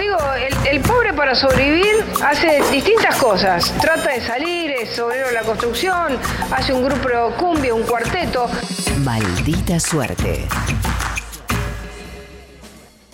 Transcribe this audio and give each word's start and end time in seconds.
digo, 0.00 0.18
el, 0.34 0.66
el 0.66 0.80
pobre 0.80 1.12
para 1.12 1.34
sobrevivir 1.34 2.04
hace 2.24 2.62
distintas 2.72 3.16
cosas. 3.16 3.72
Trata 3.80 4.10
de 4.10 4.20
salir, 4.20 4.70
es 4.70 4.98
obrero 4.98 5.28
de 5.28 5.34
la 5.34 5.42
construcción, 5.42 6.18
hace 6.50 6.72
un 6.72 6.84
grupo 6.84 7.08
cumbia, 7.38 7.74
un 7.74 7.82
cuarteto. 7.82 8.48
Maldita 9.04 9.78
suerte. 9.78 10.48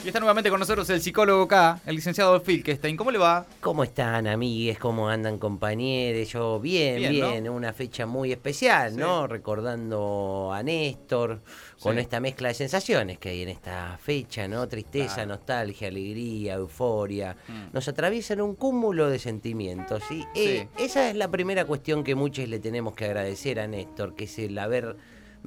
Y 0.07 0.11
está 0.11 0.21
nuevamente 0.21 0.51
con 0.51 0.61
nosotros 0.61 0.89
el 0.91 1.01
psicólogo 1.01 1.49
K, 1.49 1.81
el 1.85 1.97
licenciado 1.97 2.41
Filkestein. 2.41 2.97
¿Cómo 2.97 3.11
le 3.11 3.19
va? 3.19 3.45
¿Cómo 3.61 3.83
están, 3.83 4.29
amigues? 4.29 4.79
¿Cómo 4.79 5.09
andan, 5.09 5.37
compañeros? 5.37 6.29
Yo, 6.29 6.61
bien, 6.61 6.99
Bien, 6.99 7.11
bien. 7.11 7.43
¿no? 7.45 7.53
Una 7.53 7.73
fecha 7.73 8.07
muy 8.07 8.31
especial, 8.31 8.93
Sí. 8.93 8.99
¿no? 8.99 9.27
Recordando 9.27 10.53
a 10.55 10.63
Néstor, 10.63 11.41
con 11.81 11.95
Sí. 11.97 12.03
esta 12.03 12.21
mezcla 12.21 12.47
de 12.47 12.55
sensaciones 12.55 13.19
que 13.19 13.31
hay 13.31 13.43
en 13.43 13.49
esta 13.49 13.99
fecha, 14.01 14.47
¿no? 14.47 14.69
Tristeza, 14.69 15.15
Claro. 15.17 15.31
nostalgia, 15.31 15.89
alegría, 15.89 16.55
euforia. 16.55 17.37
Mm. 17.49 17.73
Nos 17.75 17.89
atraviesan 17.89 18.41
un 18.41 18.55
cúmulo 18.55 19.11
de 19.11 19.19
sentimientos, 19.19 20.05
¿sí? 20.09 20.25
Eh, 20.37 20.69
esa 20.79 21.11
es 21.11 21.17
la 21.17 21.27
primera 21.33 21.65
cuestión 21.65 22.05
que 22.05 22.15
muchos 22.15 22.49
le 22.49 22.61
tenemos 22.61 22.95
que 22.95 23.07
agradecer 23.07 23.59
a 23.59 23.67
Néstor, 23.67 24.15
que 24.15 24.25
es 24.27 24.39
el 24.39 24.57
haber 24.61 24.95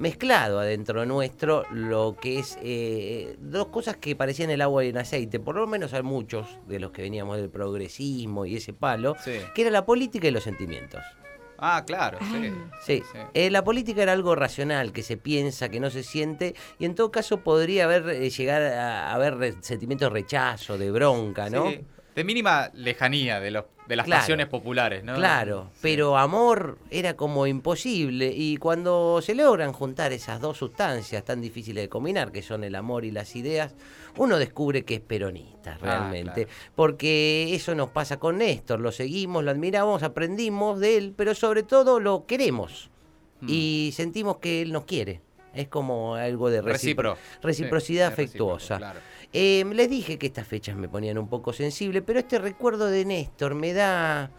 mezclado 0.00 0.58
adentro 0.58 1.04
nuestro 1.06 1.64
lo 1.70 2.16
que 2.20 2.38
es 2.40 2.58
eh, 2.62 3.36
dos 3.38 3.66
cosas 3.68 3.96
que 3.98 4.16
parecían 4.16 4.50
el 4.50 4.62
agua 4.62 4.82
y 4.84 4.88
el 4.88 4.96
aceite, 4.96 5.38
por 5.38 5.54
lo 5.56 5.66
menos 5.66 5.92
a 5.94 6.02
muchos 6.02 6.48
de 6.66 6.80
los 6.80 6.90
que 6.90 7.02
veníamos 7.02 7.36
del 7.36 7.50
progresismo 7.50 8.46
y 8.46 8.56
ese 8.56 8.72
palo, 8.72 9.14
Sí. 9.22 9.32
que 9.54 9.62
era 9.62 9.70
la 9.70 9.84
política 9.84 10.26
y 10.26 10.30
los 10.30 10.42
sentimientos. 10.42 11.02
Ah, 11.58 11.84
claro, 11.86 12.18
sí. 12.32 12.50
Sí, 12.86 13.02
Sí. 13.12 13.18
eh, 13.34 13.50
la 13.50 13.62
política 13.62 14.02
era 14.02 14.12
algo 14.12 14.34
racional, 14.34 14.92
que 14.92 15.02
se 15.02 15.18
piensa, 15.18 15.68
que 15.68 15.78
no 15.78 15.90
se 15.90 16.02
siente, 16.02 16.54
y 16.78 16.86
en 16.86 16.94
todo 16.94 17.10
caso 17.10 17.40
podría 17.40 17.84
haber 17.84 18.08
eh, 18.08 18.30
llegar 18.30 18.62
a, 18.62 19.12
haber 19.12 19.36
re- 19.36 19.54
sentimientos 19.60 20.08
de 20.08 20.14
rechazo, 20.14 20.78
de 20.78 20.90
bronca, 20.90 21.50
¿no? 21.50 21.68
Sí. 21.68 21.80
De 22.20 22.24
mínima 22.24 22.70
lejanía 22.74 23.40
de, 23.40 23.50
los, 23.50 23.64
de 23.88 23.96
las 23.96 24.04
Claro. 24.04 24.20
pasiones 24.20 24.46
populares, 24.46 25.02
¿no? 25.02 25.14
Claro, 25.14 25.70
pero 25.80 26.18
amor 26.18 26.76
era 26.90 27.16
como 27.16 27.46
imposible 27.46 28.30
y 28.36 28.58
cuando 28.58 29.22
se 29.22 29.34
logran 29.34 29.72
juntar 29.72 30.12
esas 30.12 30.38
dos 30.38 30.58
sustancias 30.58 31.24
tan 31.24 31.40
difíciles 31.40 31.84
de 31.84 31.88
combinar, 31.88 32.30
que 32.30 32.42
son 32.42 32.62
el 32.62 32.74
amor 32.74 33.06
y 33.06 33.10
las 33.10 33.34
ideas, 33.36 33.74
uno 34.18 34.36
descubre 34.36 34.84
que 34.84 34.96
es 34.96 35.00
peronista 35.00 35.78
realmente, 35.80 36.42
Ah, 36.42 36.44
claro. 36.44 36.72
porque 36.76 37.54
eso 37.54 37.74
nos 37.74 37.88
pasa 37.88 38.18
con 38.18 38.36
Néstor, 38.36 38.80
lo 38.80 38.92
seguimos, 38.92 39.42
lo 39.42 39.50
admiramos, 39.50 40.02
aprendimos 40.02 40.78
de 40.78 40.98
él, 40.98 41.14
pero 41.16 41.34
sobre 41.34 41.62
todo 41.62 42.00
lo 42.00 42.26
queremos 42.26 42.90
Mm. 43.40 43.46
y 43.48 43.90
sentimos 43.94 44.36
que 44.36 44.60
él 44.60 44.72
nos 44.72 44.84
quiere. 44.84 45.22
Es 45.54 45.68
como 45.68 46.14
algo 46.14 46.48
de 46.50 46.60
recipro- 46.62 46.72
Recipro. 46.72 47.18
reciprocidad 47.42 48.06
Sí, 48.08 48.12
afectuosa. 48.12 48.76
claro. 48.78 49.00
Eh, 49.32 49.64
les 49.72 49.88
dije 49.88 50.18
que 50.18 50.26
estas 50.26 50.46
fechas 50.46 50.76
me 50.76 50.88
ponían 50.88 51.16
un 51.18 51.28
poco 51.28 51.52
sensible, 51.52 52.02
pero 52.02 52.18
este 52.18 52.38
recuerdo 52.38 52.86
de 52.86 53.04
Néstor 53.04 53.54
me 53.54 53.72
da. 53.72 54.30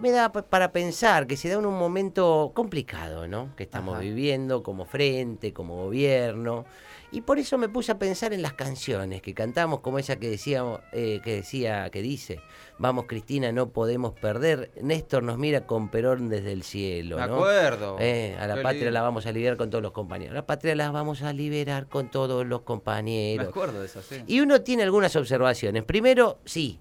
Me 0.00 0.10
da 0.10 0.30
pa- 0.30 0.42
para 0.42 0.72
pensar 0.72 1.26
que 1.26 1.36
se 1.38 1.48
da 1.48 1.54
en 1.58 1.64
un 1.66 1.78
momento 1.78 2.52
complicado, 2.54 3.26
¿no? 3.26 3.56
Que 3.56 3.62
estamos 3.62 3.94
Ajá. 3.94 4.02
viviendo 4.02 4.62
como 4.62 4.84
frente, 4.84 5.54
como 5.54 5.76
gobierno. 5.84 6.66
Y 7.12 7.22
por 7.22 7.38
eso 7.38 7.56
me 7.56 7.68
puse 7.70 7.92
a 7.92 7.98
pensar 7.98 8.34
en 8.34 8.42
las 8.42 8.52
canciones 8.52 9.22
que 9.22 9.32
cantamos, 9.32 9.80
como 9.80 9.98
esa 9.98 10.16
que 10.16 10.28
decíamos, 10.28 10.80
eh, 10.92 11.20
que 11.24 11.36
decía, 11.36 11.88
que 11.90 12.02
dice, 12.02 12.40
vamos 12.78 13.06
Cristina, 13.06 13.52
no 13.52 13.70
podemos 13.70 14.12
perder. 14.12 14.70
Néstor 14.82 15.22
nos 15.22 15.38
mira 15.38 15.66
con 15.66 15.88
Perón 15.88 16.28
desde 16.28 16.52
el 16.52 16.62
cielo, 16.62 17.16
De 17.16 17.26
¿no? 17.28 17.36
acuerdo. 17.36 17.96
Eh, 17.98 18.36
a 18.38 18.46
la 18.48 18.56
Qué 18.56 18.62
patria 18.62 18.80
lindo. 18.82 18.90
la 18.92 19.02
vamos 19.02 19.24
a 19.24 19.32
liberar 19.32 19.56
con 19.56 19.70
todos 19.70 19.80
los 19.82 19.92
compañeros. 19.92 20.34
La 20.34 20.44
patria 20.44 20.74
la 20.74 20.90
vamos 20.90 21.22
a 21.22 21.32
liberar 21.32 21.86
con 21.86 22.10
todos 22.10 22.44
los 22.44 22.60
Me 22.60 22.64
compañeros. 22.66 23.48
acuerdo 23.48 23.80
de 23.80 23.86
eso, 23.86 24.02
sí. 24.02 24.22
Y 24.26 24.40
uno 24.40 24.60
tiene 24.60 24.82
algunas 24.82 25.16
observaciones. 25.16 25.84
Primero, 25.84 26.38
sí, 26.44 26.80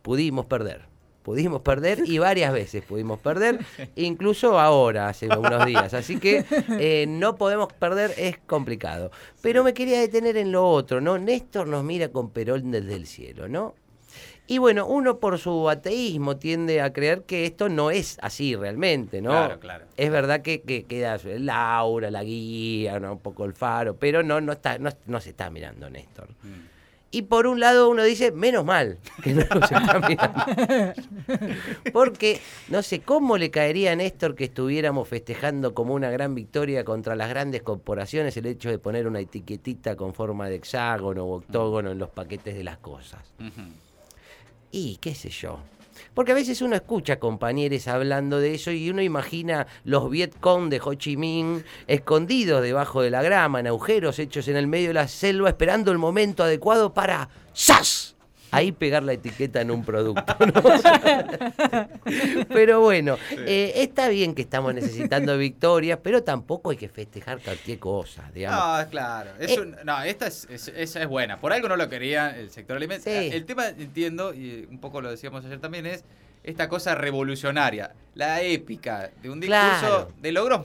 pudimos 0.00 0.46
perder. 0.46 0.91
Pudimos 1.22 1.62
perder 1.62 2.02
y 2.06 2.18
varias 2.18 2.52
veces 2.52 2.84
pudimos 2.84 3.18
perder, 3.20 3.58
incluso 3.96 4.58
ahora, 4.58 5.08
hace 5.08 5.28
unos 5.28 5.66
días. 5.66 5.94
Así 5.94 6.18
que 6.18 6.44
eh, 6.78 7.06
no 7.08 7.36
podemos 7.36 7.72
perder, 7.72 8.12
es 8.16 8.38
complicado. 8.38 9.10
Pero 9.40 9.64
me 9.64 9.74
quería 9.74 10.00
detener 10.00 10.36
en 10.36 10.52
lo 10.52 10.68
otro, 10.68 11.00
¿no? 11.00 11.18
Néstor 11.18 11.66
nos 11.66 11.84
mira 11.84 12.08
con 12.08 12.30
Perón 12.30 12.70
desde 12.70 12.94
el 12.94 13.06
cielo, 13.06 13.48
¿no? 13.48 13.74
Y 14.48 14.58
bueno, 14.58 14.86
uno 14.86 15.18
por 15.18 15.38
su 15.38 15.70
ateísmo 15.70 16.36
tiende 16.36 16.80
a 16.82 16.92
creer 16.92 17.22
que 17.22 17.46
esto 17.46 17.68
no 17.68 17.90
es 17.90 18.18
así 18.20 18.56
realmente, 18.56 19.22
¿no? 19.22 19.30
Claro, 19.30 19.60
claro. 19.60 19.84
Es 19.96 20.10
verdad 20.10 20.42
que, 20.42 20.62
que 20.62 20.84
queda 20.84 21.14
el 21.14 21.48
aura, 21.48 22.10
la 22.10 22.24
guía, 22.24 22.98
¿no? 22.98 23.12
un 23.12 23.18
poco 23.20 23.44
el 23.44 23.54
faro, 23.54 23.96
pero 23.96 24.22
no, 24.22 24.40
no, 24.40 24.52
está, 24.52 24.78
no, 24.78 24.90
no 25.06 25.20
se 25.20 25.30
está 25.30 25.48
mirando 25.48 25.88
Néstor. 25.88 26.28
Mm. 26.42 26.72
Y 27.14 27.22
por 27.22 27.46
un 27.46 27.60
lado 27.60 27.90
uno 27.90 28.02
dice, 28.02 28.32
menos 28.32 28.64
mal 28.64 28.98
que 29.22 29.34
no 29.34 29.42
se 29.66 29.74
está 29.74 30.00
mirando. 30.08 30.44
Porque 31.92 32.40
no 32.68 32.82
sé 32.82 33.00
cómo 33.00 33.38
le 33.38 33.50
caería 33.50 33.92
a 33.92 33.96
Néstor 33.96 34.34
que 34.34 34.44
estuviéramos 34.44 35.08
festejando 35.08 35.74
como 35.74 35.94
una 35.94 36.10
gran 36.10 36.34
victoria 36.34 36.84
contra 36.84 37.16
las 37.16 37.28
grandes 37.28 37.62
corporaciones 37.62 38.36
el 38.36 38.46
hecho 38.46 38.70
de 38.70 38.78
poner 38.78 39.06
una 39.06 39.20
etiquetita 39.20 39.96
con 39.96 40.14
forma 40.14 40.48
de 40.48 40.56
hexágono 40.56 41.24
o 41.24 41.36
octógono 41.36 41.90
en 41.90 41.98
los 41.98 42.10
paquetes 42.10 42.54
de 42.54 42.64
las 42.64 42.78
cosas. 42.78 43.20
Y 44.70 44.96
qué 44.96 45.14
sé 45.14 45.28
yo. 45.28 45.58
Porque 46.14 46.32
a 46.32 46.34
veces 46.34 46.60
uno 46.62 46.76
escucha 46.76 47.18
compañeros 47.18 47.88
hablando 47.88 48.38
de 48.38 48.54
eso 48.54 48.70
y 48.70 48.90
uno 48.90 49.02
imagina 49.02 49.66
los 49.84 50.10
Vietcong 50.10 50.68
de 50.68 50.80
Ho 50.82 50.94
Chi 50.94 51.16
Minh 51.16 51.64
escondidos 51.86 52.62
debajo 52.62 53.02
de 53.02 53.10
la 53.10 53.22
grama, 53.22 53.60
en 53.60 53.66
agujeros 53.66 54.18
hechos 54.18 54.48
en 54.48 54.56
el 54.56 54.66
medio 54.66 54.88
de 54.88 54.94
la 54.94 55.08
selva, 55.08 55.48
esperando 55.48 55.90
el 55.92 55.98
momento 55.98 56.42
adecuado 56.42 56.92
para 56.92 57.28
¡zas! 57.54 58.11
Ahí 58.52 58.70
pegar 58.70 59.02
la 59.02 59.14
etiqueta 59.14 59.60
en 59.60 59.70
un 59.70 59.84
producto. 59.84 60.36
¿no? 60.38 60.62
pero 62.48 62.80
bueno, 62.80 63.16
eh, 63.30 63.72
está 63.76 64.08
bien 64.08 64.34
que 64.34 64.42
estamos 64.42 64.74
necesitando 64.74 65.36
victorias, 65.38 65.98
pero 66.02 66.22
tampoco 66.22 66.70
hay 66.70 66.76
que 66.76 66.88
festejar 66.88 67.40
cualquier 67.40 67.78
cosa, 67.78 68.30
digamos. 68.34 68.84
No, 68.84 68.90
claro. 68.90 69.30
Es 69.38 69.52
Eh. 69.52 69.60
un- 69.60 69.76
no, 69.84 70.02
esta 70.02 70.26
es, 70.26 70.46
es- 70.50 70.68
esa 70.68 71.00
es 71.02 71.08
buena. 71.08 71.40
Por 71.40 71.52
algo 71.52 71.68
no 71.68 71.76
lo 71.76 71.88
quería 71.88 72.36
el 72.38 72.50
sector 72.50 72.76
alimentario. 72.76 73.30
Sí. 73.30 73.36
El 73.36 73.44
tema, 73.44 73.68
entiendo, 73.68 74.34
y 74.34 74.66
un 74.70 74.78
poco 74.78 75.00
lo 75.00 75.10
decíamos 75.10 75.44
ayer 75.44 75.58
también, 75.60 75.86
es 75.86 76.04
esta 76.44 76.68
cosa 76.68 76.94
revolucionaria, 76.94 77.94
la 78.14 78.42
épica 78.42 79.10
de 79.22 79.30
un 79.30 79.40
discurso 79.40 79.78
Claro. 79.80 80.12
de 80.20 80.32
logros 80.32 80.62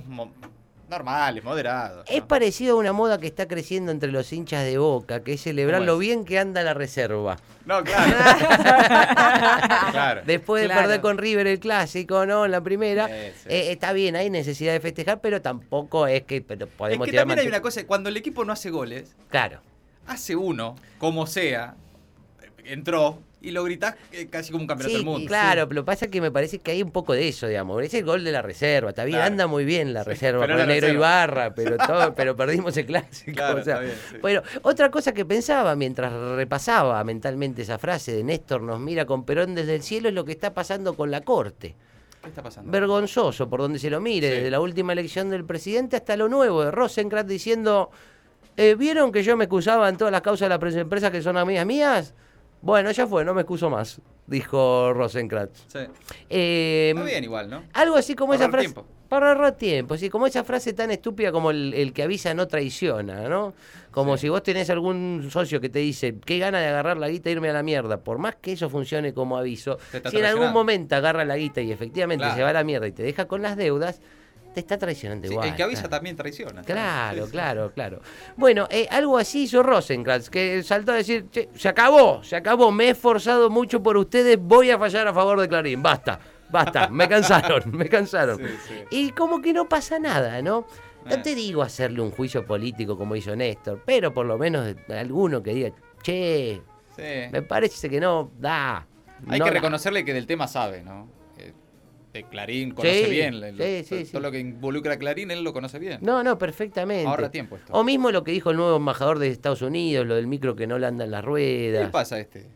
normales, 0.89 1.43
moderados. 1.43 2.05
Es 2.09 2.21
¿no? 2.21 2.27
parecido 2.27 2.75
a 2.75 2.79
una 2.79 2.93
moda 2.93 3.17
que 3.19 3.27
está 3.27 3.47
creciendo 3.47 3.91
entre 3.91 4.11
los 4.11 4.31
hinchas 4.31 4.63
de 4.63 4.77
Boca, 4.77 5.21
que 5.23 5.33
es 5.33 5.41
celebrar 5.41 5.81
¿Cómo 5.81 5.85
lo 5.87 5.93
es? 5.95 5.99
bien 5.99 6.25
que 6.25 6.39
anda 6.39 6.63
la 6.63 6.73
reserva. 6.73 7.37
No, 7.65 7.83
claro. 7.83 8.15
claro. 9.91 10.21
Después 10.25 10.61
de 10.63 10.67
Claro. 10.67 10.81
perder 10.81 11.01
con 11.01 11.17
River 11.17 11.47
el 11.47 11.59
clásico, 11.59 12.25
¿no? 12.25 12.45
En 12.45 12.51
la 12.51 12.61
primera. 12.61 13.07
Sí, 13.07 13.13
sí. 13.43 13.49
eh, 13.49 13.71
está 13.71 13.93
bien, 13.93 14.15
hay 14.15 14.29
necesidad 14.29 14.73
de 14.73 14.79
festejar, 14.79 15.19
pero 15.21 15.41
tampoco 15.41 16.07
es 16.07 16.23
que 16.23 16.41
pero 16.41 16.65
Es 16.65 16.71
podemos 16.71 17.05
que 17.05 17.11
tirar 17.11 17.23
también 17.23 17.39
hay 17.39 17.47
una 17.47 17.61
cosa, 17.61 17.85
cuando 17.85 18.09
el 18.09 18.17
equipo 18.17 18.45
no 18.45 18.53
hace 18.53 18.69
goles, 18.69 19.15
Claro. 19.29 19.59
hace 20.07 20.35
uno, 20.35 20.75
como 20.97 21.27
sea, 21.27 21.75
entró 22.63 23.19
y 23.39 23.51
lo 23.51 23.63
gritás 23.63 23.95
eh, 24.11 24.27
casi 24.27 24.51
como 24.51 24.63
un 24.63 24.67
campeonato 24.67 24.89
Sí, 24.89 24.95
del 24.97 25.05
mundo. 25.05 25.27
claro, 25.27 25.67
pero 25.69 25.85
pasa 25.85 26.07
que 26.07 26.19
me 26.21 26.31
parece 26.31 26.57
que 26.59 26.71
hay 26.71 26.81
un 26.81 26.91
poco 26.91 27.13
de 27.13 27.27
eso, 27.27 27.47
digamos. 27.47 27.83
Es 27.83 27.93
el 27.93 28.03
gol 28.03 28.23
de 28.23 28.31
la 28.31 28.41
reserva, 28.41 28.89
está 28.89 29.03
bien, 29.05 29.17
Claro. 29.17 29.31
anda 29.31 29.47
muy 29.47 29.63
bien 29.63 29.93
la 29.93 30.03
Sí, 30.03 30.09
reserva 30.09 30.41
pero 30.41 30.57
con 30.57 30.67
negro 30.67 30.87
reserva. 30.87 30.93
Ibarra, 30.93 31.53
pero 31.53 31.77
todo, 31.87 32.15
pero 32.15 32.35
perdimos 32.35 32.75
el 32.77 32.85
clásico. 32.87 33.33
Claro, 33.35 33.61
o 33.61 33.63
sea. 33.63 33.75
está 33.75 33.79
bien, 33.85 33.95
sí. 34.11 34.17
Bueno, 34.21 34.41
otra 34.63 34.89
cosa 34.89 35.13
que 35.13 35.23
pensaba 35.25 35.75
mientras 35.75 36.11
repasaba 36.35 37.03
mentalmente 37.03 37.61
esa 37.61 37.77
frase 37.77 38.11
de 38.13 38.23
Néstor 38.23 38.61
nos 38.61 38.79
mira 38.79 39.05
con 39.05 39.23
Perón 39.23 39.53
desde 39.55 39.75
el 39.75 39.83
cielo 39.83 40.09
es 40.09 40.15
lo 40.15 40.25
que 40.25 40.31
está 40.31 40.53
pasando 40.53 40.95
con 40.95 41.11
la 41.11 41.21
corte. 41.21 41.75
¿Qué 42.23 42.29
está 42.29 42.41
pasando? 42.41 42.71
vergonzoso 42.71 43.47
por 43.47 43.61
donde 43.61 43.77
se 43.79 43.89
lo 43.91 44.01
mire, 44.01 44.29
Sí. 44.29 44.35
desde 44.37 44.51
la 44.51 44.59
última 44.59 44.91
elección 44.93 45.29
del 45.29 45.45
presidente 45.45 45.95
hasta 45.95 46.17
lo 46.17 46.27
nuevo 46.27 46.63
de 46.65 46.71
Rosenkrantz 46.71 47.29
diciendo, 47.29 47.91
eh, 48.57 48.75
¿vieron 48.75 49.11
que 49.11 49.21
yo 49.23 49.37
me 49.37 49.43
excusaba 49.45 49.87
en 49.87 49.95
todas 49.97 50.11
las 50.11 50.21
causas 50.21 50.47
de 50.47 50.49
las 50.49 50.59
pres- 50.59 50.75
empresas 50.77 51.11
que 51.11 51.21
son 51.21 51.37
amigas 51.37 51.65
mías? 51.67 52.13
Bueno, 52.67 52.91
ya 52.91 53.07
fue, 53.07 53.23
no 53.23 53.33
me 53.33 53.43
excuso 53.43 53.69
más, 53.69 54.01
dijo 54.25 54.91
Rosenkrantz. 54.93 55.57
Sí. 55.67 55.79
Eh, 56.29 56.89
Está 56.93 57.03
bien 57.05 57.23
igual, 57.23 57.49
¿no? 57.49 57.63
algo 57.71 57.95
así 57.95 58.13
como 58.13 58.33
esa 58.33 58.49
frase. 58.49 58.65
tiempo. 58.67 58.85
Para 59.07 59.29
ahorrar 59.29 59.55
tiempo, 59.55 59.95
sí, 59.95 60.09
como 60.09 60.27
esa 60.27 60.43
frase 60.43 60.73
tan 60.73 60.91
estúpida 60.91 61.31
como 61.31 61.51
el, 61.51 61.73
el 61.73 61.93
que 61.93 62.03
avisa 62.03 62.33
no 62.33 62.45
traiciona, 62.49 63.29
¿no? 63.29 63.53
Como 63.91 64.17
Sí. 64.17 64.23
si 64.23 64.29
vos 64.29 64.43
tenés 64.43 64.69
algún 64.69 65.29
socio 65.31 65.61
que 65.61 65.69
te 65.69 65.79
dice, 65.79 66.15
qué 66.25 66.39
gana 66.39 66.59
de 66.59 66.67
agarrar 66.67 66.97
la 66.97 67.07
guita 67.07 67.29
e 67.29 67.31
irme 67.31 67.49
a 67.49 67.53
la 67.53 67.63
mierda, 67.63 68.01
por 68.01 68.17
más 68.17 68.35
que 68.35 68.51
eso 68.51 68.69
funcione 68.69 69.13
como 69.13 69.37
aviso, 69.37 69.77
si 70.11 70.17
en 70.17 70.25
algún 70.25 70.51
momento 70.51 70.93
agarra 70.97 71.23
la 71.23 71.37
guita 71.37 71.61
y 71.61 71.71
efectivamente 71.71 72.23
Claro. 72.23 72.35
se 72.35 72.43
va 72.43 72.49
a 72.49 72.53
la 72.53 72.65
mierda 72.65 72.85
y 72.85 72.91
te 72.91 73.01
deja 73.03 73.29
con 73.29 73.41
las 73.41 73.55
deudas, 73.55 74.01
te 74.57 74.61
está 74.61 74.75
traicionando 74.79 75.27
Sí, 75.27 75.33
igual. 75.35 75.49
el 75.49 75.55
que 75.55 75.61
avisa 75.61 75.81
claro. 75.83 75.89
también 75.97 76.15
traiciona. 76.15 76.63
Claro, 76.63 77.17
Sí, 77.19 77.25
sí. 77.27 77.31
claro, 77.31 77.71
claro. 77.75 78.01
Bueno, 78.37 78.67
eh, 78.71 78.87
algo 78.89 79.19
así 79.19 79.43
hizo 79.43 79.61
Rosenkrantz, 79.61 80.31
que 80.31 80.63
saltó 80.63 80.93
a 80.93 80.95
decir, 80.95 81.27
"Che, 81.29 81.49
se 81.55 81.69
acabó, 81.69 82.23
se 82.23 82.35
acabó, 82.35 82.71
me 82.71 82.85
he 82.85 82.89
esforzado 82.89 83.51
mucho 83.51 83.83
por 83.83 83.97
ustedes, 83.97 84.39
voy 84.41 84.71
a 84.71 84.79
fallar 84.79 85.07
a 85.07 85.13
favor 85.13 85.39
de 85.39 85.47
Clarín, 85.47 85.83
basta, 85.83 86.19
basta, 86.49 86.87
me 86.89 87.07
cansaron, 87.07 87.69
me 87.71 87.87
cansaron. 87.87 88.41
Y 88.89 89.11
como 89.11 89.43
que 89.43 89.53
no 89.53 89.69
pasa 89.69 89.99
nada, 89.99 90.41
¿no? 90.41 90.65
No 91.05 91.13
Eh. 91.15 91.19
te 91.19 91.35
digo 91.35 91.61
hacerle 91.61 92.01
un 92.01 92.09
juicio 92.09 92.43
político 92.47 92.97
como 92.97 93.15
hizo 93.15 93.35
Néstor, 93.35 93.83
pero 93.85 94.11
por 94.11 94.25
lo 94.25 94.39
menos 94.39 94.75
alguno 94.89 95.43
que 95.43 95.53
diga, 95.53 95.69
che. 96.01 96.61
Me 96.97 97.43
parece 97.43 97.87
que 97.91 97.99
no 97.99 98.31
da. 98.39 98.87
Hay 99.27 99.37
no 99.39 99.45
que 99.45 99.51
da. 99.51 99.55
reconocerle 99.55 100.03
que 100.03 100.13
del 100.15 100.25
tema 100.25 100.47
sabe, 100.47 100.81
¿no? 100.81 101.15
De 102.17 102.23
Clarín 102.23 102.71
conoce 102.71 103.05
Sí, 103.05 103.11
bien. 103.11 103.55
sí, 103.85 104.05
sí, 104.05 104.11
todo 104.11 104.21
lo 104.21 104.31
que 104.31 104.39
involucra 104.39 104.93
a 104.93 104.97
Clarín, 104.97 105.29
él 105.29 105.43
lo 105.43 105.53
conoce 105.53 105.77
bien. 105.77 105.99
No, 106.01 106.23
no, 106.23 106.35
perfectamente. 106.37 107.07
Ahorra 107.07 107.29
tiempo 107.29 107.57
esto. 107.57 107.71
O 107.73 107.83
mismo 107.83 108.11
lo 108.11 108.23
que 108.23 108.31
dijo 108.31 108.49
el 108.49 108.57
nuevo 108.57 108.75
embajador 108.77 109.19
de 109.19 109.27
Estados 109.27 109.61
Unidos, 109.61 110.07
lo 110.07 110.15
del 110.15 110.25
micro 110.25 110.55
que 110.55 110.65
no 110.65 110.79
le 110.79 110.87
andan 110.87 111.11
las 111.11 111.21
¿Qué 111.21 111.27
ruedas. 111.27 111.85
le 111.85 111.91
pasa 111.91 112.19
este? 112.19 112.47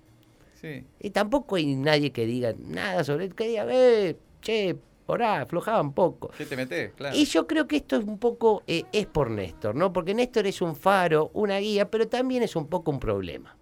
Sí. 0.59 0.83
Y 0.99 1.11
tampoco 1.11 1.57
hay 1.57 1.75
nadie 1.75 2.11
que 2.11 2.25
diga 2.25 2.53
nada 2.57 3.03
sobre 3.03 3.25
él, 3.25 3.35
que 3.35 3.47
diga, 3.47 3.65
eh, 3.69 4.15
che, 4.41 4.75
porá, 5.05 5.41
aflojaba 5.41 5.79
un 5.81 5.93
poco. 5.93 6.31
¿Qué 6.37 6.45
te 6.45 6.55
metes? 6.55 6.93
Claro. 6.93 7.15
Y 7.15 7.25
yo 7.25 7.45
creo 7.45 7.67
que 7.67 7.75
esto 7.77 7.97
es 7.97 8.03
un 8.03 8.17
poco, 8.17 8.63
eh, 8.65 8.83
es 8.91 9.05
por 9.05 9.29
Néstor, 9.29 9.75
¿no? 9.75 9.93
Porque 9.93 10.13
Néstor 10.15 10.47
es 10.47 10.61
un 10.61 10.75
faro, 10.75 11.29
una 11.33 11.59
guía, 11.59 11.89
pero 11.91 12.07
también 12.07 12.41
es 12.41 12.55
un 12.55 12.67
poco 12.67 12.89
un 12.89 12.99
problema. 12.99 13.55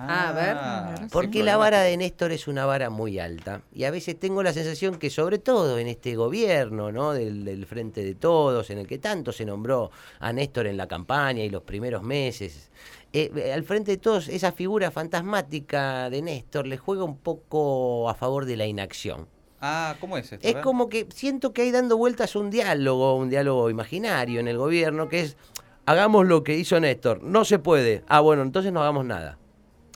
Ah, 0.00 0.28
a 0.28 0.32
ver, 0.32 0.56
a 0.56 0.88
ver. 0.90 0.98
sí, 0.98 1.04
Porque 1.10 1.42
la 1.42 1.56
vara 1.56 1.82
de. 1.82 1.96
Néstor 1.96 2.30
es 2.32 2.46
una 2.46 2.66
vara 2.66 2.88
muy 2.88 3.18
alta. 3.18 3.62
Y 3.72 3.84
a 3.84 3.90
veces 3.90 4.18
tengo 4.18 4.42
la 4.42 4.52
sensación 4.52 4.96
que 4.96 5.10
sobre 5.10 5.38
todo 5.38 5.78
en 5.78 5.88
este 5.88 6.14
gobierno, 6.14 6.92
¿no? 6.92 7.12
Del, 7.12 7.44
del 7.44 7.66
Frente 7.66 8.04
de 8.04 8.14
Todos, 8.14 8.70
en 8.70 8.78
el 8.78 8.86
que 8.86 8.98
tanto 8.98 9.32
se 9.32 9.44
nombró 9.44 9.90
a 10.20 10.32
Néstor 10.32 10.68
en 10.68 10.76
la 10.76 10.86
campaña 10.86 11.42
y 11.42 11.50
los 11.50 11.62
primeros 11.62 12.02
meses, 12.02 12.70
eh, 13.12 13.30
eh, 13.34 13.52
al 13.52 13.64
Frente 13.64 13.92
de 13.92 13.96
Todos 13.96 14.28
esa 14.28 14.52
figura 14.52 14.90
fantasmática 14.90 16.10
de 16.10 16.22
Néstor 16.22 16.66
le 16.66 16.76
juega 16.76 17.04
un 17.04 17.16
poco 17.16 18.08
a 18.08 18.14
favor 18.14 18.44
de 18.44 18.56
la 18.56 18.66
inacción. 18.66 19.26
Ah, 19.60 19.96
¿cómo 19.98 20.16
es 20.16 20.30
esto? 20.30 20.46
Es 20.46 20.56
como 20.56 20.88
que 20.88 21.06
siento 21.12 21.52
que 21.52 21.62
hay 21.62 21.70
dando 21.70 21.96
vueltas 21.96 22.36
un 22.36 22.50
diálogo, 22.50 23.16
un 23.16 23.28
diálogo 23.28 23.70
imaginario 23.70 24.38
en 24.38 24.46
el 24.46 24.56
gobierno, 24.56 25.08
que 25.08 25.20
es, 25.20 25.36
hagamos 25.86 26.26
lo 26.26 26.44
que 26.44 26.56
hizo 26.56 26.78
Néstor, 26.78 27.22
no 27.22 27.44
se 27.44 27.58
puede. 27.58 28.04
Ah, 28.08 28.20
bueno, 28.20 28.42
entonces 28.42 28.72
no 28.72 28.80
hagamos 28.80 29.04
nada. 29.04 29.38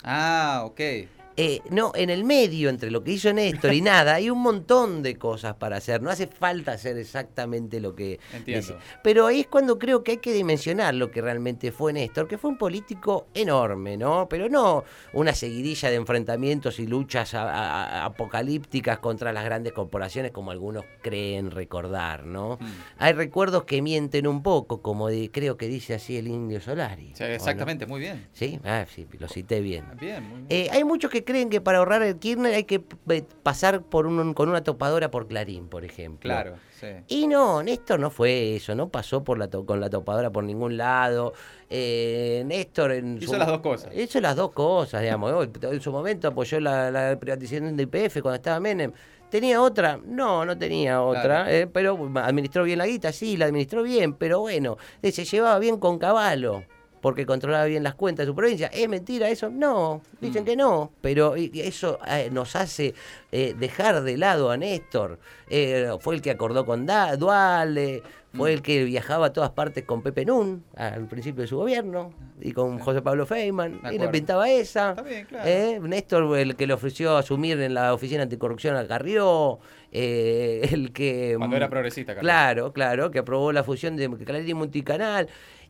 Ah, 0.05 0.63
ok. 0.67 1.09
Eh, 1.43 1.63
no, 1.71 1.93
en 1.95 2.11
el 2.11 2.25
medio, 2.25 2.69
entre 2.69 2.91
lo 2.91 3.03
que 3.05 3.13
hizo 3.13 3.33
Néstor 3.33 3.73
y 3.75 3.81
nada, 3.83 4.15
hay 4.15 4.31
un 4.31 4.41
montón 4.41 5.03
de 5.03 5.17
cosas 5.17 5.55
para 5.55 5.77
hacer. 5.77 6.01
No 6.03 6.11
hace 6.11 6.27
falta 6.27 6.73
hacer 6.73 6.97
exactamente 6.99 7.81
lo 7.81 7.95
que... 7.95 8.19
Entiendo. 8.33 8.67
dice. 8.67 8.79
Pero 9.03 9.27
ahí 9.27 9.41
es 9.41 9.47
cuando 9.47 9.79
creo 9.79 10.03
que 10.05 10.13
hay 10.13 10.17
que 10.19 10.33
dimensionar 10.33 10.95
lo 10.95 11.11
que 11.11 11.21
realmente 11.21 11.73
fue 11.73 11.93
Néstor, 11.93 12.29
que 12.29 12.39
fue 12.39 12.51
un 12.51 12.59
político 12.59 13.27
enorme, 13.35 13.97
¿no? 13.97 14.29
Pero 14.29 14.49
no 14.49 14.85
una 15.13 15.35
seguidilla 15.35 15.91
de 15.91 15.97
enfrentamientos 15.97 16.79
y 16.79 16.87
luchas 16.87 17.35
a- 17.35 17.43
a- 17.51 18.03
a- 18.03 18.05
apocalípticas 18.07 18.99
contra 18.99 19.33
las 19.33 19.45
grandes 19.45 19.73
corporaciones 19.73 20.31
como 20.33 20.51
algunos 20.51 20.85
creen 21.03 21.51
recordar, 21.51 22.25
¿no? 22.27 22.59
Mm. 22.61 22.67
Hay 22.99 23.13
recuerdos 23.13 23.65
que 23.65 23.83
mienten 23.83 24.27
un 24.27 24.43
poco, 24.43 24.81
como 24.83 25.09
de- 25.09 25.31
creo 25.31 25.57
que 25.57 25.69
dice 25.69 25.95
así 25.95 26.17
el 26.17 26.29
indio 26.29 26.61
Solari. 26.61 27.13
Sí, 27.15 27.25
¿o 27.25 27.29
no? 27.29 27.35
exactamente, 27.35 27.87
muy 27.87 28.01
bien. 28.01 28.27
Sí, 28.33 28.59
ah, 28.65 28.85
sí, 28.93 29.07
lo 29.19 29.29
cité 29.29 29.61
bien. 29.61 29.85
Bien, 30.01 30.23
muy 30.29 30.41
bien. 30.43 30.47
Eh, 30.49 30.69
hay 30.73 30.85
muchos 30.85 31.11
que 31.11 31.25
creen 31.33 31.51
que 31.51 31.61
para 31.61 31.79
ahorrar 31.79 32.03
el 32.03 32.19
Kirchner 32.19 32.55
hay 32.55 32.65
que 32.65 32.83
eh, 33.09 33.25
pasar 33.43 33.83
por 33.83 34.07
un, 34.07 34.35
con 34.35 34.49
una 34.49 34.63
topadora 34.63 35.11
por 35.11 35.27
Clarín, 35.27 35.69
por 35.69 35.85
ejemplo. 35.85 36.29
claro, 36.29 36.55
sí. 36.79 36.87
Y 37.09 37.27
no, 37.27 37.63
Néstor 37.63 37.99
no 37.99 38.11
fue 38.11 38.57
eso, 38.57 38.75
no 38.75 38.89
pasó 38.89 39.25
por 39.25 39.39
la 39.39 39.49
to- 39.49 39.67
con 39.67 39.81
la 39.81 39.91
topadora 39.91 40.31
por 40.31 40.45
ningún 40.45 40.77
lado. 40.77 41.33
Eh, 41.69 42.43
Néstor 42.47 42.93
en 42.93 43.19
Hizo 43.21 43.37
las 43.37 43.49
dos 43.49 43.61
cosas. 43.61 43.97
Hizo 43.97 44.21
las 44.21 44.37
dos 44.37 44.53
cosas, 44.53 45.03
digamos. 45.03 45.49
En 45.63 45.81
su 45.81 45.91
momento 45.91 46.29
apoyó 46.29 46.61
la, 46.61 46.91
la 46.91 47.19
privatización 47.19 47.77
de 47.77 47.83
IPF 47.85 48.21
cuando 48.21 48.37
estaba 48.37 48.61
Menem. 48.61 48.93
¿Tenía 49.31 49.63
otra? 49.63 49.99
No, 50.05 50.45
no 50.45 50.59
tenía 50.59 51.01
otra. 51.03 51.23
Claro. 51.45 51.51
eh, 51.51 51.67
pero 51.67 51.99
administró 52.17 52.65
bien 52.65 52.77
la 52.79 52.87
guita, 52.87 53.13
sí, 53.13 53.39
la 53.39 53.47
administró 53.47 53.83
bien, 53.83 54.13
pero 54.13 54.41
bueno, 54.41 54.77
eh, 55.01 55.11
se 55.11 55.25
llevaba 55.25 55.59
bien 55.59 55.79
con 55.79 55.99
Caballo. 55.99 56.65
Porque 57.03 57.27
controlaba 57.27 57.67
bien 57.67 57.83
las 57.83 57.95
cuentas 57.97 58.25
de 58.25 58.31
su 58.31 58.35
provincia. 58.35 58.69
¿Es 58.69 58.89
mentira 58.89 59.29
eso? 59.29 59.51
No, 59.51 60.01
dicen 60.21 60.45
Mm. 60.45 60.47
que 60.47 60.57
no. 60.57 60.93
Pero 61.03 61.35
eso 61.37 61.99
eh, 62.09 62.31
nos 62.33 62.57
hace 62.57 62.95
eh, 63.33 63.55
dejar 63.59 64.03
de 64.03 64.17
lado 64.17 64.51
a 64.51 64.57
Néstor. 64.57 65.19
Eh, 65.51 65.91
fue 66.01 66.15
el 66.15 66.23
que 66.23 66.31
acordó 66.31 66.65
con 66.65 66.87
da 66.87 67.17
Duale, 67.17 68.03
fue 68.35 68.51
Mm. 68.51 68.55
el 68.55 68.63
que 68.63 68.85
viajaba 68.85 69.27
a 69.27 69.33
todas 69.33 69.51
partes 69.51 69.85
con 69.85 70.01
Pepe 70.03 70.25
Nun 70.25 70.65
al 70.77 71.07
principio 71.09 71.43
de 71.43 71.49
su 71.49 71.57
gobierno 71.57 72.13
y 72.41 72.53
con 72.53 72.79
José 72.79 73.03
Pablo 73.03 73.27
Feynman. 73.27 73.81
Y 73.93 73.99
le 73.99 74.09
pintaba 74.09 74.49
esa. 74.49 74.91
Está 74.91 75.03
bien, 75.03 75.27
claro. 75.27 75.89
Néstor, 75.89 76.39
el 76.39 76.55
que 76.57 76.67
le 76.67 76.73
ofreció 76.75 77.17
asumir 77.17 77.61
en 77.61 77.75
la 77.75 77.93
oficina 77.93 78.23
anticorrupción 78.23 78.77
a 78.77 78.87
Carrió, 78.87 79.59
eh, 79.91 80.69
el 80.73 80.93
que... 80.93 81.35
Cuando 81.37 81.57
era 81.57 81.69
progresista, 81.69 82.15
Carlos. 82.15 82.23
Claro, 82.31 82.73
claro, 82.73 83.11
que 83.11 83.19
aprobó 83.19 83.53
la 83.53 83.65
fusión 83.65 83.97
de 83.97 84.09
Clarín 84.25 84.49
y 84.49 84.55
Multicanal. 84.55 85.29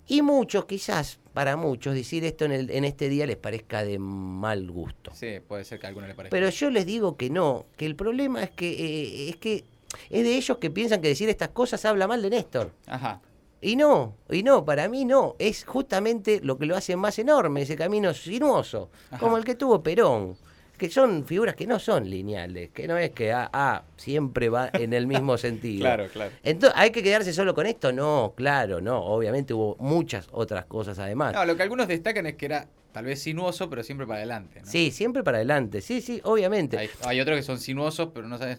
Y 0.08 0.22
muchos, 0.22 0.64
quizás 0.64 1.18
para 1.32 1.56
muchos, 1.56 1.94
decir 1.94 2.24
esto 2.24 2.44
en, 2.44 2.52
el, 2.52 2.70
en 2.70 2.84
este 2.84 3.08
día 3.08 3.26
les 3.26 3.36
parezca 3.36 3.84
de 3.84 3.98
mal 3.98 4.70
gusto. 4.70 5.12
Sí, 5.14 5.40
puede 5.46 5.64
ser 5.64 5.78
que 5.78 5.86
a 5.86 5.88
alguno 5.88 6.06
le 6.06 6.14
parezca. 6.14 6.30
Pero 6.30 6.48
yo 6.50 6.70
les 6.70 6.84
digo 6.84 7.16
que 7.16 7.30
no, 7.30 7.66
que 7.76 7.86
el 7.86 7.96
problema 7.96 8.42
es 8.42 8.50
que, 8.50 8.70
eh, 8.70 9.30
es 9.30 9.36
que 9.36 9.64
es 10.10 10.24
de 10.24 10.36
ellos 10.36 10.58
que 10.58 10.70
piensan 10.70 11.00
que 11.00 11.08
decir 11.08 11.28
estas 11.28 11.50
cosas 11.50 11.84
habla 11.84 12.06
mal 12.06 12.20
de 12.20 12.30
Néstor. 12.30 12.72
Ajá. 12.86 13.20
Y 13.60 13.76
no, 13.76 14.16
y 14.28 14.42
no, 14.42 14.64
para 14.64 14.88
mí 14.88 15.04
no. 15.04 15.36
Es 15.38 15.64
justamente 15.64 16.40
lo 16.42 16.58
que 16.58 16.66
lo 16.66 16.76
hace 16.76 16.96
más 16.96 17.18
enorme, 17.18 17.62
ese 17.62 17.76
camino 17.76 18.12
sinuoso, 18.12 18.90
Ajá. 19.10 19.18
como 19.18 19.36
el 19.36 19.44
que 19.44 19.54
tuvo 19.54 19.82
Perón. 19.82 20.36
Que 20.82 20.90
son 20.90 21.24
figuras 21.24 21.54
que 21.54 21.64
no 21.64 21.78
son 21.78 22.10
lineales, 22.10 22.70
que 22.70 22.88
no 22.88 22.98
es 22.98 23.10
que 23.10 23.32
A, 23.32 23.48
A 23.52 23.84
siempre 23.96 24.48
va 24.48 24.68
en 24.72 24.92
el 24.92 25.06
mismo 25.06 25.38
sentido. 25.38 25.82
Claro, 25.82 26.08
claro. 26.12 26.32
Entonces, 26.42 26.76
¿hay 26.76 26.90
que 26.90 27.04
quedarse 27.04 27.32
solo 27.32 27.54
con 27.54 27.66
esto? 27.66 27.92
No, 27.92 28.34
claro, 28.36 28.80
no. 28.80 28.98
Obviamente 29.00 29.54
hubo 29.54 29.76
muchas 29.78 30.26
otras 30.32 30.64
cosas 30.64 30.98
además. 30.98 31.34
No, 31.34 31.44
lo 31.44 31.56
que 31.56 31.62
algunos 31.62 31.86
destacan 31.86 32.26
es 32.26 32.34
que 32.34 32.46
era 32.46 32.66
tal 32.90 33.04
vez 33.04 33.22
sinuoso, 33.22 33.70
pero 33.70 33.84
siempre 33.84 34.08
para 34.08 34.18
adelante. 34.18 34.58
¿no? 34.60 34.66
Sí, 34.66 34.90
siempre 34.90 35.22
para 35.22 35.36
adelante. 35.36 35.82
Sí, 35.82 36.00
sí, 36.00 36.20
obviamente. 36.24 36.76
Hay, 36.76 36.90
hay 37.04 37.20
otros 37.20 37.36
que 37.36 37.44
son 37.44 37.60
sinuosos, 37.60 38.08
pero 38.12 38.26
no 38.26 38.36
sabes. 38.38 38.58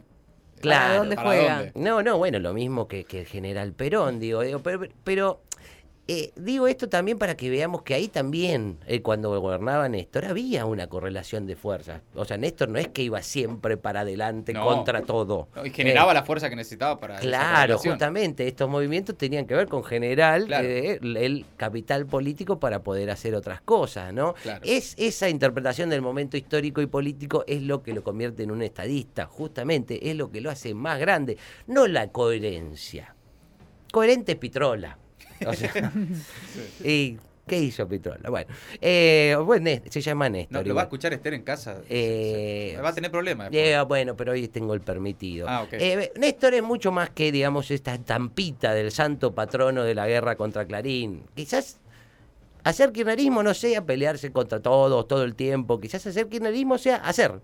Claro. 0.61 0.85
¿Para 0.85 0.97
dónde 0.99 1.15
¿Para 1.17 1.27
juega? 1.27 1.55
dónde? 1.57 1.71
No, 1.75 2.01
no, 2.03 2.17
bueno, 2.17 2.39
lo 2.39 2.53
mismo 2.53 2.87
que, 2.87 3.03
que 3.03 3.19
el 3.19 3.25
general 3.25 3.73
Perón, 3.73 4.21
digo, 4.21 4.43
digo, 4.43 4.59
pero, 4.63 4.87
pero, 5.03 5.41
eh, 6.07 6.31
digo 6.35 6.67
esto 6.67 6.89
también 6.89 7.17
para 7.17 7.35
que 7.37 7.49
veamos 7.49 7.81
que 7.83 7.93
ahí 7.93 8.09
también, 8.09 8.77
eh, 8.87 9.01
cuando 9.01 9.39
gobernaba 9.39 9.87
Néstor, 9.87 10.25
había 10.25 10.65
una 10.65 10.87
correlación 10.87 11.45
de 11.45 11.55
fuerzas. 11.55 12.01
O 12.13 12.25
sea, 12.25 12.35
Néstor 12.37 12.67
no 12.67 12.77
es 12.77 12.89
que 12.89 13.03
iba 13.03 13.21
siempre 13.21 13.77
para 13.77 14.01
adelante 14.01 14.51
No. 14.51 14.65
contra 14.65 15.03
todo. 15.03 15.47
No, 15.55 15.65
y 15.65 15.69
generaba 15.69 16.11
Eh, 16.11 16.15
la 16.15 16.23
fuerza 16.23 16.49
que 16.49 16.57
necesitaba 16.57 16.99
para. 16.99 17.19
Claro, 17.19 17.77
justamente, 17.77 18.45
estos 18.47 18.69
movimientos 18.69 19.17
tenían 19.17 19.45
que 19.45 19.55
ver 19.55 19.67
con 19.69 19.83
general 19.83 20.45
Claro. 20.47 20.67
eh, 20.67 20.99
el, 21.01 21.15
el 21.15 21.45
capital 21.55 22.05
político 22.05 22.59
para 22.59 22.83
poder 22.83 23.09
hacer 23.09 23.33
otras 23.33 23.61
cosas, 23.61 24.13
¿no? 24.13 24.33
Claro. 24.43 24.61
Es 24.65 24.95
esa 24.97 25.29
interpretación 25.29 25.89
del 25.89 26.01
momento 26.01 26.35
histórico 26.35 26.81
y 26.81 26.87
político 26.87 27.45
es 27.47 27.61
lo 27.61 27.81
que 27.81 27.93
lo 27.93 28.03
convierte 28.03 28.43
en 28.43 28.51
un 28.51 28.61
estadista, 28.61 29.25
justamente 29.25 30.09
es 30.09 30.17
lo 30.17 30.29
que 30.31 30.41
lo 30.41 30.49
hace 30.51 30.73
más 30.73 30.99
grande, 30.99 31.37
no 31.67 31.87
la 31.87 32.09
coherencia. 32.09 33.15
Coherente 33.91 34.33
es 34.33 34.37
Pitrola. 34.37 34.97
O 35.47 35.53
sea, 35.53 35.71
¿Y 36.83 37.17
qué 37.47 37.59
hizo 37.59 37.87
Pitrola? 37.87 38.29
Bueno, 38.29 38.53
eh, 38.81 39.35
bueno, 39.43 39.69
se 39.89 40.01
llama 40.01 40.29
Néstor. 40.29 40.61
No, 40.61 40.67
lo 40.67 40.75
va 40.75 40.81
a 40.81 40.83
escuchar 40.85 41.13
Esther 41.13 41.33
en 41.33 41.43
casa. 41.43 41.81
Eh, 41.89 42.77
va 42.83 42.89
a 42.89 42.93
tener 42.93 43.11
problemas. 43.11 43.51
Yeah, 43.51 43.83
bueno, 43.83 44.15
pero 44.15 44.31
hoy 44.31 44.47
tengo 44.47 44.73
el 44.73 44.81
permitido. 44.81 45.47
Ah, 45.49 45.63
ok. 45.63 45.73
Eh, 45.73 46.13
Néstor 46.17 46.53
es 46.53 46.63
mucho 46.63 46.91
más 46.91 47.09
que, 47.09 47.31
digamos, 47.31 47.71
esta 47.71 47.93
estampita 47.93 48.73
del 48.73 48.91
santo 48.91 49.33
patrono 49.33 49.83
de 49.83 49.95
la 49.95 50.07
guerra 50.07 50.35
contra 50.35 50.65
Clarín. 50.65 51.23
Quizás 51.35 51.79
hacer 52.63 52.91
kirchnerismo 52.91 53.43
no 53.43 53.53
sea 53.53 53.85
pelearse 53.85 54.31
contra 54.31 54.61
todos 54.61 55.07
todo 55.07 55.23
el 55.23 55.35
tiempo. 55.35 55.79
Quizás 55.79 56.05
hacer 56.07 56.27
kirchnerismo 56.27 56.77
sea 56.77 56.97
hacer. 56.97 57.41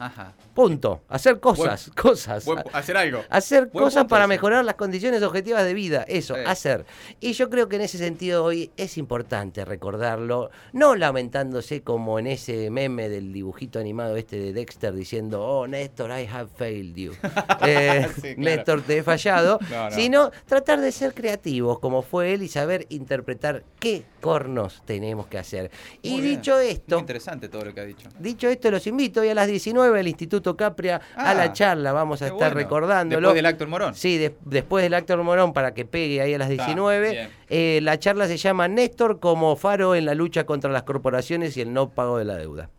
Ajá. 0.00 0.32
Punto. 0.54 1.02
Hacer 1.08 1.38
cosas, 1.40 1.90
cosas. 1.96 2.44
Buen- 2.44 2.64
hacer 2.72 2.96
algo. 2.96 3.22
Hacer 3.30 3.66
Buen 3.66 3.84
cosas 3.84 4.06
para 4.06 4.24
ese. 4.24 4.28
mejorar 4.28 4.64
las 4.64 4.74
condiciones 4.74 5.22
objetivas 5.22 5.64
de 5.64 5.74
vida, 5.74 6.04
eso, 6.08 6.34
Sí. 6.34 6.40
hacer. 6.46 6.86
Y 7.20 7.34
yo 7.34 7.50
creo 7.50 7.68
que 7.68 7.76
en 7.76 7.82
ese 7.82 7.98
sentido 7.98 8.42
hoy 8.44 8.70
es 8.76 8.96
importante 8.98 9.64
recordarlo, 9.64 10.50
no 10.72 10.96
lamentándose 10.96 11.82
como 11.82 12.18
en 12.18 12.26
ese 12.26 12.70
meme 12.70 13.08
del 13.08 13.32
dibujito 13.32 13.78
animado 13.78 14.16
este 14.16 14.38
de 14.38 14.52
Dexter 14.52 14.94
diciendo, 14.94 15.42
oh 15.44 15.66
Néstor, 15.66 16.10
I 16.10 16.26
have 16.26 16.48
failed 16.56 16.94
you. 16.96 17.12
Eh, 17.66 18.08
Sí, 18.14 18.20
claro. 18.22 18.34
Néstor, 18.38 18.82
te 18.82 18.98
he 18.98 19.02
fallado, 19.02 19.58
No, 19.70 19.90
no. 19.90 19.94
sino 19.94 20.30
tratar 20.46 20.80
de 20.80 20.92
ser 20.92 21.12
creativos 21.14 21.78
como 21.78 22.02
fue 22.02 22.32
él 22.32 22.42
y 22.42 22.48
saber 22.48 22.86
interpretar 22.88 23.64
qué 23.78 24.04
cornos 24.20 24.82
tenemos 24.84 25.26
que 25.26 25.38
hacer. 25.38 25.70
y 26.02 26.20
bien. 26.20 26.36
dicho 26.36 26.54
Muy 26.56 26.66
esto... 26.68 26.98
interesante 26.98 27.48
todo 27.48 27.64
lo 27.64 27.74
que 27.74 27.80
ha 27.80 27.84
dicho. 27.84 28.08
Dicho 28.18 28.48
esto, 28.48 28.70
los 28.70 28.86
invito 28.86 29.20
hoy 29.20 29.28
a 29.30 29.34
las 29.34 29.46
19 29.48 29.98
al 30.00 30.06
Instituto 30.08 30.56
Capria 30.56 31.00
a 31.16 31.30
Ah, 31.30 31.34
la 31.34 31.52
charla. 31.52 31.92
Vamos 31.92 32.22
a 32.22 32.26
estar 32.26 32.38
bueno. 32.38 32.54
recordándolo. 32.54 33.20
Después 33.28 33.34
del 33.36 33.46
acto 33.46 33.64
en 33.64 33.70
Morón. 33.70 33.94
Sí, 33.94 34.18
de- 34.18 34.34
después 34.44 34.82
del 34.82 34.94
acto 34.94 35.14
del 35.16 35.24
Morón 35.24 35.52
para 35.52 35.74
que 35.74 35.84
pegue 35.84 36.20
ahí 36.20 36.34
a 36.34 36.38
las 36.38 36.50
Está, 36.50 36.64
19. 36.66 37.10
bien. 37.10 37.28
Eh, 37.48 37.80
la 37.82 37.98
charla 37.98 38.26
se 38.28 38.36
llama 38.36 38.68
Néstor 38.68 39.18
como 39.20 39.56
faro 39.56 39.94
en 39.94 40.04
la 40.06 40.14
lucha 40.14 40.44
contra 40.44 40.70
las 40.70 40.82
corporaciones 40.84 41.56
y 41.56 41.60
el 41.62 41.72
no 41.72 41.90
pago 41.90 42.18
de 42.18 42.24
la 42.24 42.36
deuda. 42.36 42.70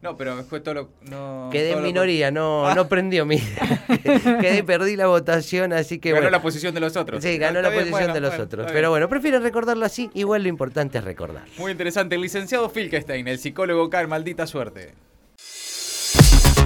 No, 0.00 0.16
pero 0.16 0.44
fue 0.44 0.60
todo 0.60 0.74
lo. 0.74 0.88
No, 1.02 1.48
Quedé 1.50 1.70
todo 1.70 1.78
en 1.78 1.82
lo- 1.82 1.88
minoría, 1.88 2.30
no, 2.30 2.66
Ah. 2.68 2.74
no 2.76 2.88
prendió 2.88 3.26
mi. 3.26 3.38
Quedé, 4.40 4.62
perdí 4.62 4.94
la 4.96 5.08
votación, 5.08 5.72
así 5.72 5.98
que 5.98 6.10
Ganó 6.10 6.20
bueno. 6.22 6.30
la 6.36 6.40
posición 6.42 6.72
de 6.72 6.80
los 6.80 6.96
otros. 6.96 7.22
Sí, 7.22 7.36
ganó 7.36 7.60
la 7.60 7.68
bien, 7.68 7.80
posición 7.82 8.00
bueno, 8.02 8.14
de 8.14 8.20
los 8.20 8.30
bueno, 8.30 8.44
otros. 8.44 8.66
Pero 8.66 8.78
bien. 8.78 8.90
bueno, 8.90 9.08
prefiero 9.08 9.40
recordarlo 9.40 9.84
así, 9.84 10.08
igual 10.14 10.42
lo 10.44 10.48
importante 10.48 10.98
es 10.98 11.04
recordar. 11.04 11.44
Muy 11.58 11.72
interesante. 11.72 12.14
El 12.14 12.20
licenciado 12.22 12.70
Filkestein, 12.70 13.26
el 13.26 13.38
psicólogo 13.40 13.90
en 13.92 14.08
maldita 14.08 14.46
suerte. 14.46 14.94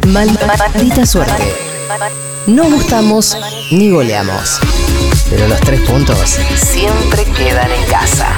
Mal- 0.08 0.28
Maldita 0.74 1.06
suerte. 1.06 1.42
No 2.46 2.64
gustamos 2.64 3.36
ni 3.70 3.90
goleamos. 3.90 4.58
Pero 5.30 5.48
los 5.48 5.60
tres 5.60 5.80
puntos 5.88 6.18
siempre 6.56 7.24
quedan 7.36 7.70
en 7.70 7.84
casa. 7.90 8.36